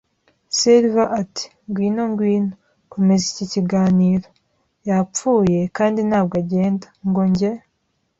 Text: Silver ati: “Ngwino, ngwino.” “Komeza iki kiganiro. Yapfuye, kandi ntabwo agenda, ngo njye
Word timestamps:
Silver 0.57 1.07
ati: 1.21 1.45
“Ngwino, 1.69 2.03
ngwino.” 2.11 2.53
“Komeza 2.91 3.25
iki 3.31 3.45
kiganiro. 3.53 4.27
Yapfuye, 4.87 5.59
kandi 5.77 5.99
ntabwo 6.09 6.33
agenda, 6.41 6.85
ngo 7.07 7.21
njye 7.29 7.51